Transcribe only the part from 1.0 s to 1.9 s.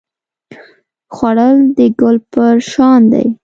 خوړل د